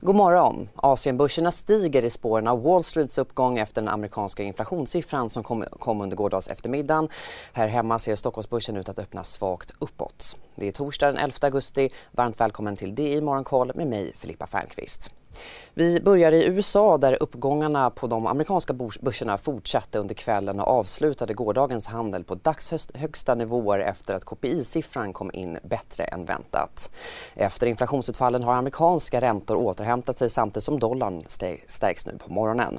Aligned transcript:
God 0.00 0.14
morgon! 0.16 0.68
Asienbörserna 0.76 1.50
stiger 1.50 2.04
i 2.04 2.10
spåren 2.10 2.48
av 2.48 2.62
Wall 2.62 2.82
Streets 2.82 3.18
uppgång 3.18 3.58
efter 3.58 3.82
den 3.82 3.88
amerikanska 3.88 4.42
inflationssiffran 4.42 5.30
som 5.30 5.42
kom, 5.42 5.64
kom 5.78 6.00
under 6.00 6.16
gårdags 6.16 6.48
eftermiddag. 6.48 7.08
Här 7.52 7.68
hemma 7.68 7.98
ser 7.98 8.16
Stockholmsbörsen 8.16 8.76
ut 8.76 8.88
att 8.88 8.98
öppna 8.98 9.24
svagt 9.24 9.70
uppåt. 9.78 10.36
Det 10.54 10.68
är 10.68 10.72
torsdag 10.72 11.06
den 11.06 11.16
11 11.16 11.34
augusti. 11.40 11.90
Varmt 12.12 12.40
välkommen 12.40 12.76
till 12.76 12.94
DI 12.94 13.20
Morgonkoll 13.20 13.72
med 13.74 13.86
mig 13.86 14.12
Filippa 14.16 14.46
Fernqvist. 14.46 15.10
Vi 15.74 16.00
börjar 16.00 16.32
i 16.32 16.46
USA 16.46 16.98
där 16.98 17.22
uppgångarna 17.22 17.90
på 17.90 18.06
de 18.06 18.26
amerikanska 18.26 18.72
börserna 19.00 19.38
fortsatte 19.38 19.98
under 19.98 20.14
kvällen 20.14 20.60
och 20.60 20.68
avslutade 20.68 21.34
gårdagens 21.34 21.86
handel 21.86 22.24
på 22.24 22.34
dagshögsta 22.34 23.34
nivåer 23.34 23.78
efter 23.78 24.14
att 24.14 24.24
KPI-siffran 24.24 25.12
kom 25.12 25.30
in 25.34 25.58
bättre 25.62 26.04
än 26.04 26.24
väntat. 26.24 26.90
Efter 27.34 27.66
inflationsutfallen 27.66 28.42
har 28.42 28.54
amerikanska 28.54 29.20
räntor 29.20 29.56
återhämtat 29.56 30.18
sig 30.18 30.30
samtidigt 30.30 30.64
som 30.64 30.78
dollarn 30.78 31.22
stärks 31.66 32.06
nu 32.06 32.18
på 32.18 32.32
morgonen. 32.32 32.78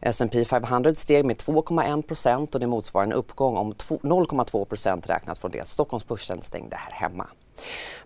S&P 0.00 0.44
500 0.44 0.94
steg 0.94 1.24
med 1.24 1.36
2,1% 1.36 2.54
och 2.54 2.60
det 2.60 2.66
motsvarar 2.66 3.06
en 3.06 3.12
uppgång 3.12 3.56
om 3.56 3.72
0,2% 3.72 5.06
räknat 5.06 5.38
från 5.38 5.50
det 5.50 5.60
att 5.60 5.68
Stockholmsbörsen 5.68 6.42
stängde 6.42 6.76
här 6.76 6.92
hemma. 6.92 7.26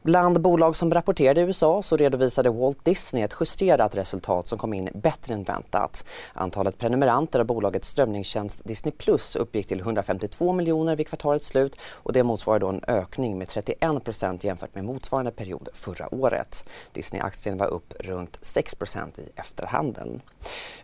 Bland 0.03 0.41
bolag 0.41 0.77
som 0.77 0.95
rapporterade 0.95 1.41
i 1.41 1.45
USA 1.45 1.83
så 1.83 1.97
redovisade 1.97 2.51
Walt 2.51 2.85
Disney 2.85 3.23
ett 3.25 3.35
justerat 3.41 3.97
resultat 3.97 4.49
som 4.49 4.59
kom 4.59 4.75
in 4.75 4.89
bättre 4.95 5.35
än 5.35 5.43
väntat. 5.43 6.05
Antalet 6.33 6.79
prenumeranter 6.79 7.41
av 7.41 7.47
bolagets 7.47 7.89
strömningstjänst 7.89 8.61
Disney 8.65 8.93
Plus 8.93 9.37
uppgick 9.37 9.67
till 9.67 9.81
152 9.81 10.53
miljoner 10.53 10.97
vid 10.97 11.09
kvartalets 11.09 11.47
slut 11.47 11.77
och 11.91 12.13
det 12.13 12.23
motsvarar 12.23 12.59
då 12.59 12.69
en 12.69 12.85
ökning 12.89 13.39
med 13.39 13.49
31 13.49 14.05
procent 14.05 14.45
jämfört 14.45 14.75
med 14.75 14.85
motsvarande 14.85 15.31
period 15.31 15.69
förra 15.75 16.15
året. 16.15 16.69
Disney-aktien 16.93 17.57
var 17.57 17.67
upp 17.67 17.95
runt 18.01 18.39
6 18.41 18.75
procent 18.75 19.19
i 19.19 19.29
efterhandeln. 19.37 20.23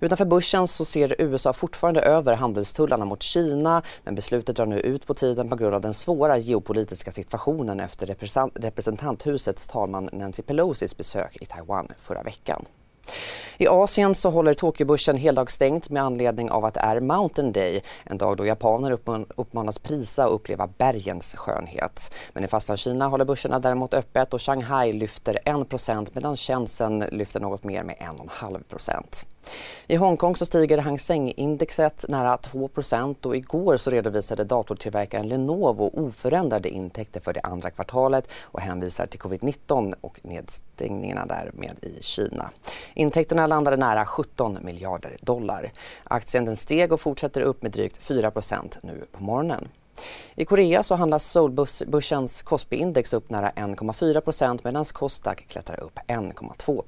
Utanför 0.01 0.25
börsen 0.25 0.67
så 0.67 0.85
ser 0.85 1.15
USA 1.19 1.53
fortfarande 1.53 2.01
över 2.01 2.35
handelstullarna 2.35 3.05
mot 3.05 3.23
Kina 3.23 3.83
men 4.05 4.15
beslutet 4.15 4.57
drar 4.57 4.67
nu 4.67 4.81
ut 4.81 5.07
på 5.07 5.15
tiden 5.15 5.49
på 5.49 5.57
grund 5.57 5.75
av 5.75 5.81
den 5.81 5.95
svåra 5.95 6.39
geopolitiska 6.39 7.13
situationen 7.13 7.81
efter 7.81 8.07
representanthusets 8.55 9.67
talman 9.67 10.09
Nancy 10.13 10.43
Pelosis 10.43 10.97
besök 10.97 11.37
i 11.41 11.47
Taiwan 11.47 11.89
förra 11.99 12.23
veckan. 12.23 12.65
I 13.57 13.69
Asien 13.69 14.15
så 14.15 14.31
håller 14.31 14.55
Tokyobörsen 14.55 15.17
heldagsstängt 15.17 15.91
med 15.91 16.03
anledning 16.03 16.51
av 16.51 16.65
att 16.65 16.75
det 16.75 16.81
är 16.81 17.01
Mountain 17.01 17.53
Day, 17.53 17.83
en 18.05 18.19
dag 18.19 18.37
då 18.37 18.47
japaner 18.47 18.99
uppmanas 19.37 19.79
prisa 19.79 20.29
och 20.29 20.35
uppleva 20.35 20.67
bergens 20.67 21.35
skönhet. 21.35 22.13
Men 22.33 22.45
i 22.45 22.49
Fastlandskina 22.49 23.07
håller 23.07 23.25
börserna 23.25 23.59
däremot 23.59 23.95
öppet 23.95 24.35
och 24.35 24.43
Shanghai 24.43 24.93
lyfter 24.93 25.39
1 25.45 26.15
medan 26.15 26.37
Shenzhen 26.37 26.99
lyfter 26.99 27.41
något 27.41 27.65
mer 27.65 27.83
med 27.83 27.97
1,5 27.97 29.25
i 29.87 29.97
Hongkong 29.97 30.37
så 30.37 30.47
stiger 30.47 30.79
Hang 30.79 30.99
Seng-indexet 30.99 32.05
nära 32.09 32.37
2% 32.37 33.27
och 33.27 33.37
igår 33.37 33.77
så 33.77 33.91
redovisade 33.91 34.45
datortillverkaren 34.45 35.29
Lenovo 35.29 35.91
oförändrade 35.93 36.69
intäkter 36.69 37.21
för 37.21 37.33
det 37.33 37.41
andra 37.41 37.71
kvartalet 37.71 38.29
och 38.43 38.61
hänvisar 38.61 39.07
till 39.07 39.21
covid-19 39.21 39.95
och 40.01 40.21
nedstängningarna 40.23 41.27
därmed 41.27 41.77
i 41.83 42.03
Kina. 42.03 42.51
Intäkterna 42.95 43.47
landade 43.47 43.77
nära 43.77 44.07
17 44.07 44.59
miljarder 44.63 45.17
dollar. 45.21 45.73
Aktien 46.05 46.45
den 46.45 46.57
steg 46.57 46.93
och 46.93 47.01
fortsätter 47.01 47.41
upp 47.41 47.63
med 47.63 47.73
drygt 47.73 48.01
4% 48.09 48.77
nu 48.83 49.07
på 49.13 49.23
morgonen. 49.23 49.69
I 50.35 50.45
Korea 50.45 50.83
så 50.83 50.95
handlas 50.95 51.33
Seoulbörsens 51.33 52.43
Kospi-index 52.43 53.15
upp 53.15 53.31
nära 53.31 53.51
1,4% 53.51 54.61
medan 54.65 54.85
Kosdaq 54.85 55.49
klättrar 55.49 55.81
upp 55.81 55.99
1,2 56.09 56.83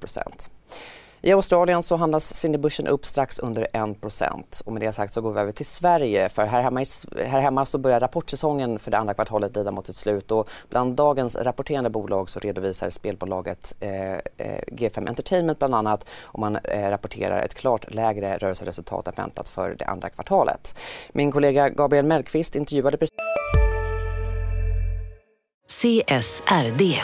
i 1.26 1.32
Australien 1.32 1.82
så 1.82 1.96
handlas 1.96 2.34
Sydneybörsen 2.34 2.86
upp 2.86 3.06
strax 3.06 3.38
under 3.38 3.62
1 3.62 4.62
och 4.64 4.72
med 4.72 4.82
det 4.82 4.92
sagt 4.92 5.12
så 5.12 5.20
går 5.20 5.32
vi 5.32 5.40
över 5.40 5.52
till 5.52 5.66
Sverige 5.66 6.28
för 6.28 6.46
här 6.46 6.62
hemma, 6.62 6.82
i, 6.82 6.86
här 7.24 7.40
hemma 7.40 7.66
så 7.66 7.78
börjar 7.78 8.00
rapportsäsongen 8.00 8.78
för 8.78 8.90
det 8.90 8.98
andra 8.98 9.14
kvartalet 9.14 9.56
lida 9.56 9.70
mot 9.70 9.86
sitt 9.86 9.96
slut 9.96 10.30
och 10.30 10.48
bland 10.70 10.96
dagens 10.96 11.36
rapporterande 11.36 11.90
bolag 11.90 12.30
så 12.30 12.40
redovisar 12.40 12.90
spelbolaget 12.90 13.76
eh, 13.80 14.12
eh 14.12 14.20
G5 14.66 15.08
Entertainment 15.08 15.58
bland 15.58 15.74
annat 15.74 16.06
och 16.22 16.38
man 16.38 16.56
eh, 16.56 16.90
rapporterar 16.90 17.42
ett 17.42 17.54
klart 17.54 17.94
lägre 17.94 18.38
rörelseresultat 18.38 19.08
än 19.08 19.14
väntat 19.16 19.48
för 19.48 19.76
det 19.78 19.84
andra 19.84 20.08
kvartalet. 20.08 20.78
Min 21.12 21.32
kollega 21.32 21.68
Gabriel 21.68 22.04
Mellqvist 22.04 22.56
intervjuade 22.56 22.96
precis 22.96 23.16
CSRD, 25.68 27.02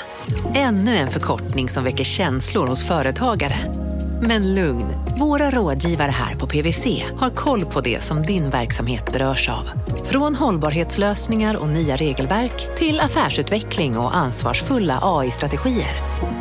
ännu 0.55 0.97
en 0.97 1.09
förkortning 1.09 1.69
som 1.69 1.85
väcker 1.85 2.05
känslor 2.05 2.67
hos 2.67 2.89
företagare. 2.89 3.82
Men 4.29 4.55
lugn, 4.55 4.85
våra 5.21 5.51
rådgivare 5.51 6.11
här 6.11 6.35
på 6.35 6.47
PWC 6.47 6.87
har 7.17 7.31
koll 7.31 7.65
på 7.65 7.81
det 7.81 8.03
som 8.03 8.23
din 8.23 8.51
verksamhet 8.51 9.13
berörs 9.13 9.49
av. 9.49 9.65
Från 10.05 10.35
hållbarhetslösningar 10.35 11.63
och 11.63 11.69
nya 11.69 11.97
regelverk 11.97 12.77
till 12.77 13.01
affärsutveckling 13.01 13.99
och 13.99 14.17
ansvarsfulla 14.17 14.99
AI-strategier. 15.03 15.95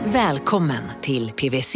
Välkommen 0.05 0.83
till 1.01 1.31
PWC. 1.31 1.75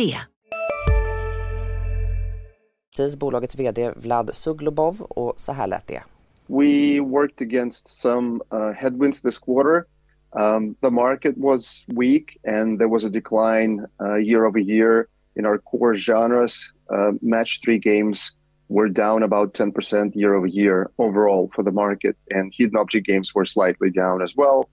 Bolagets 3.18 3.56
VD 3.60 3.92
Vlad 3.96 4.30
Suglobov 4.36 5.02
och 5.02 5.34
så 5.38 5.52
här 5.52 5.68
lät 5.68 5.88
det. 5.88 6.04
We 6.48 7.00
worked 7.00 7.48
against 7.48 7.88
some 7.88 8.40
uh, 8.54 8.72
headwinds 8.72 9.22
this 9.22 9.40
quarter. 9.40 9.84
Um, 10.32 10.76
the 10.82 10.90
market 10.90 11.36
was 11.38 11.86
weak 11.88 12.38
and 12.48 12.80
there 12.80 12.90
was 12.90 13.04
a 13.04 13.10
decline 13.10 13.86
uh, 14.02 14.18
year 14.18 14.46
over 14.46 14.60
year 14.60 15.06
in 15.36 15.46
our 15.46 15.58
core 15.58 15.96
genres, 15.96 16.74
uh, 16.94 17.12
match 17.22 17.62
three 17.66 17.80
games 17.80 18.36
were 18.68 18.90
down 18.90 19.24
about 19.24 19.54
10% 19.54 20.16
year 20.16 20.34
over 20.34 20.48
year 20.48 20.90
overall 20.98 21.52
for 21.56 21.64
the 21.64 21.72
market, 21.72 22.16
and 22.32 22.54
hidden 22.58 22.78
object 22.78 23.08
games 23.08 23.36
were 23.36 23.46
slightly 23.46 23.92
down 23.92 24.22
as 24.22 24.36
well. 24.36 24.70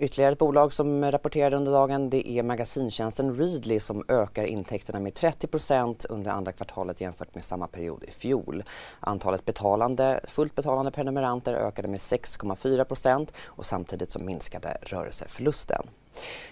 Ytterligare 0.00 0.32
ett 0.32 0.38
bolag 0.38 0.72
som 0.72 1.04
rapporterade 1.04 1.56
under 1.56 1.72
dagen 1.72 2.10
det 2.10 2.28
är 2.28 2.42
magasintjänsten 2.42 3.36
Readly 3.36 3.80
som 3.80 4.04
ökar 4.08 4.44
intäkterna 4.44 5.00
med 5.00 5.12
30% 5.12 6.06
under 6.08 6.30
andra 6.30 6.52
kvartalet 6.52 7.00
jämfört 7.00 7.34
med 7.34 7.44
samma 7.44 7.66
period 7.66 8.04
i 8.08 8.10
fjol. 8.10 8.64
Antalet 9.00 9.44
betalande, 9.44 10.20
fullt 10.28 10.54
betalande 10.54 10.90
prenumeranter 10.90 11.54
ökade 11.54 11.88
med 11.88 11.98
6,4% 11.98 13.28
och 13.44 13.66
samtidigt 13.66 14.10
så 14.10 14.18
minskade 14.18 14.76
rörelseförlusten. 14.82 15.86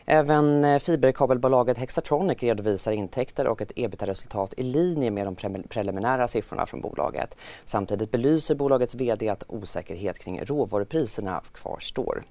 Även 0.05 0.65
eh, 0.65 0.79
fiberkabelbolaget 0.79 1.79
Hexatronic 1.79 2.43
redovisar 2.43 2.93
intäkter 2.93 3.47
och 3.47 3.61
ett 3.61 3.73
ebitda-resultat 3.77 4.55
i 4.57 4.63
linje 4.63 5.11
med 5.11 5.27
de 5.27 5.37
pre 5.37 5.63
preliminära 5.69 6.29
siffrorna 6.29 6.67
från 6.67 6.81
bolaget. 6.81 7.37
Samtidigt 7.65 8.11
belyser 8.11 8.55
bolagets 8.55 8.95
VD 8.95 9.29
att 9.29 9.45
osäkerhet 9.47 10.19
kring 10.19 10.45
råvarupriserna 10.45 11.43
kvarstår. 11.53 12.23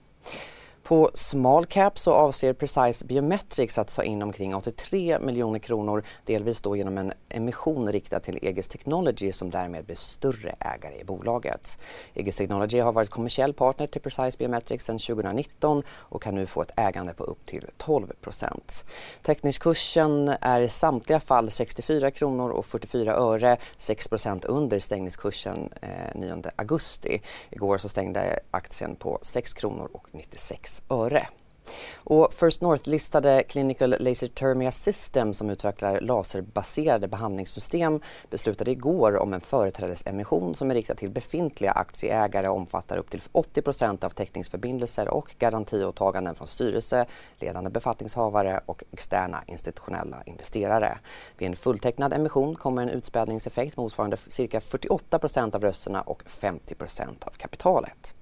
På 0.86 1.12
small 1.14 1.66
cap 1.66 2.00
så 2.00 2.14
avser 2.14 2.54
Precise 2.54 3.06
Biometrics 3.06 3.78
att 3.78 3.96
ta 3.96 4.04
in 4.04 4.22
omkring 4.22 4.56
83 4.56 5.20
miljoner 5.20 5.60
kronor 5.60 6.04
delvis 6.26 6.62
då 6.62 6.76
genom 6.76 6.98
en 6.98 7.14
emission 7.30 7.92
riktad 7.92 8.20
till 8.20 8.40
EGs 8.42 8.68
Technology 8.68 9.32
som 9.32 9.50
därmed 9.50 9.86
blir 9.86 9.96
större 9.96 10.56
ägare 10.60 11.00
i 11.00 11.04
bolaget. 11.04 11.78
EGs 12.14 12.36
Technology 12.36 12.80
har 12.80 12.92
varit 12.92 13.10
kommersiell 13.10 13.54
partner 13.54 13.88
till 13.88 14.02
Precise 14.02 14.38
Biometrics 14.38 14.86
sedan 14.86 15.00
2019 15.00 15.84
och 15.90 16.22
kan 16.22 16.36
nu 16.36 16.46
få 16.46 16.62
ett 16.62 16.72
ägande 16.78 17.14
på 17.14 17.24
upp 17.24 17.46
till 17.46 17.68
12 17.78 18.08
procent. 18.22 18.86
Teckningskursen 19.22 20.34
är 20.42 20.62
i 20.62 20.70
samtliga 20.70 21.20
fall 21.20 21.52
64 21.52 22.12
kronor 22.12 22.50
och 22.50 22.66
44 22.66 23.16
öre, 23.16 23.58
6 23.78 24.08
procent 24.08 24.46
under 24.46 24.80
stängningskursen 24.80 25.70
eh, 25.82 26.16
9 26.16 26.44
augusti. 26.56 27.22
Igår 27.50 27.78
så 27.78 27.90
stängde 27.90 28.40
aktien 28.52 28.96
på 28.96 29.20
6 29.22 29.54
kronor 29.54 29.90
och 29.94 30.08
96 30.12 30.75
öre. 30.90 31.28
Och 31.96 32.34
First 32.34 32.62
North-listade 32.62 33.44
Clinical 33.44 33.96
Laser 34.00 34.28
Thermia 34.28 34.72
System 34.72 35.34
som 35.34 35.50
utvecklar 35.50 36.00
laserbaserade 36.02 37.08
behandlingssystem 37.08 38.02
beslutade 38.30 38.72
igår 38.72 39.18
om 39.18 39.34
en 39.34 39.42
företrädesemission 39.42 40.56
som 40.56 40.72
är 40.72 40.76
riktad 40.76 40.96
till 40.96 41.10
befintliga 41.10 41.72
aktieägare 41.72 42.48
och 42.48 42.56
omfattar 42.56 42.98
upp 42.98 43.10
till 43.10 43.22
80% 43.34 44.06
av 44.06 44.10
teckningsförbindelser 44.10 45.08
och 45.08 45.36
garantiåtaganden 45.40 46.36
från 46.36 46.48
styrelse, 46.48 47.06
ledande 47.40 47.70
befattningshavare 47.70 48.62
och 48.66 48.84
externa 48.92 49.44
institutionella 49.48 50.24
investerare. 50.26 50.98
Vid 51.38 51.48
en 51.48 51.56
fulltecknad 51.56 52.14
emission 52.14 52.56
kommer 52.56 52.82
en 52.82 52.90
utspädningseffekt 52.90 53.78
motsvarande 53.78 54.18
cirka 54.28 54.60
48% 54.60 55.56
av 55.56 55.62
rösterna 55.62 56.02
och 56.02 56.24
50% 56.24 57.02
av 57.26 57.32
kapitalet. 57.32 58.14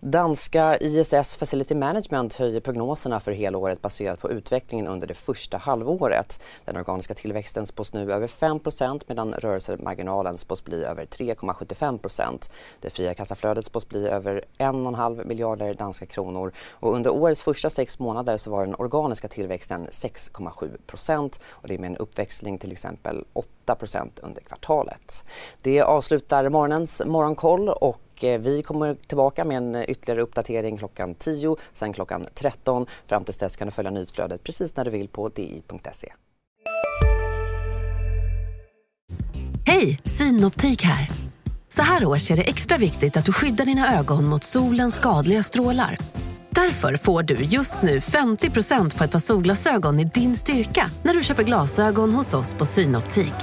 Danska 0.00 0.78
ISS 0.78 1.36
Facility 1.36 1.74
Management 1.74 2.34
höjer 2.34 2.60
prognoserna 2.60 3.20
för 3.20 3.32
helåret 3.32 3.82
baserat 3.82 4.20
på 4.20 4.30
utvecklingen 4.30 4.86
under 4.86 5.06
det 5.06 5.14
första 5.14 5.56
halvåret. 5.56 6.40
Den 6.64 6.76
organiska 6.76 7.14
tillväxten 7.14 7.66
spås 7.66 7.92
nu 7.92 8.12
över 8.12 8.26
5% 8.26 9.02
medan 9.06 9.32
rörelsemarginalen 9.32 10.38
spås 10.38 10.64
bli 10.64 10.84
över 10.84 11.04
3,75% 11.04 12.50
Det 12.80 12.90
fria 12.90 13.14
kassaflödet 13.14 13.64
spås 13.64 13.88
bli 13.88 14.08
över 14.08 14.44
1,5 14.58 15.26
miljarder 15.26 15.74
danska 15.74 16.06
kronor 16.06 16.52
och 16.70 16.94
under 16.94 17.10
årets 17.10 17.42
första 17.42 17.70
sex 17.70 17.98
månader 17.98 18.36
så 18.36 18.50
var 18.50 18.66
den 18.66 18.74
organiska 18.74 19.28
tillväxten 19.28 19.86
6,7% 19.86 21.40
och 21.50 21.68
det 21.68 21.74
är 21.74 21.78
med 21.78 21.90
en 21.90 21.96
uppväxling 21.96 22.58
till 22.58 22.72
exempel 22.72 23.24
8% 23.66 24.08
under 24.22 24.42
kvartalet. 24.42 25.24
Det 25.62 25.82
avslutar 25.82 26.48
morgonens 26.48 27.02
morgonkoll 27.06 27.68
och 27.68 28.00
Eh, 28.22 28.40
vi 28.40 28.62
kommer 28.62 28.94
tillbaka 28.94 29.44
med 29.44 29.56
en 29.56 29.74
eh, 29.74 29.82
ytterligare 29.82 30.20
uppdatering 30.20 30.76
klockan 30.76 31.14
10, 31.14 31.56
sen 31.72 31.92
klockan 31.92 32.26
13. 32.34 32.86
Fram 33.06 33.24
till 33.24 33.34
dess 33.34 33.56
kan 33.56 33.66
du 33.66 33.72
följa 33.72 33.90
nyhetsflödet 33.90 34.44
precis 34.44 34.76
när 34.76 34.84
du 34.84 34.90
vill 34.90 35.08
på 35.08 35.28
di.se. 35.28 36.12
Hej, 39.66 39.98
Synoptik 40.04 40.82
här. 40.82 41.10
Så 41.68 41.82
här 41.82 42.06
års 42.06 42.30
är 42.30 42.36
det 42.36 42.42
extra 42.42 42.78
viktigt 42.78 43.16
att 43.16 43.24
du 43.24 43.32
skyddar 43.32 43.64
dina 43.64 43.98
ögon 43.98 44.24
mot 44.24 44.44
solens 44.44 44.94
skadliga 44.94 45.42
strålar. 45.42 45.98
Därför 46.50 46.96
får 46.96 47.22
du 47.22 47.34
just 47.34 47.82
nu 47.82 47.98
50% 47.98 48.98
på 48.98 49.04
ett 49.04 49.10
par 49.10 49.18
solglasögon 49.18 50.00
i 50.00 50.04
din 50.04 50.34
styrka 50.34 50.90
när 51.02 51.14
du 51.14 51.22
köper 51.22 51.42
glasögon 51.42 52.12
hos 52.12 52.34
oss 52.34 52.54
på 52.54 52.66
Synoptik. 52.66 53.34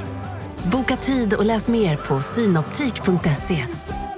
Boka 0.63 0.97
tid 0.97 1.33
och 1.33 1.45
läs 1.45 1.67
mer 1.67 1.95
på 1.95 2.21
synoptik.se. 2.21 3.65